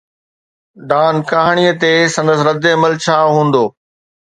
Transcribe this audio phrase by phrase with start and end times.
[0.89, 3.63] Don ڪهاڻي تي سندس ردعمل ڇا هوندو؟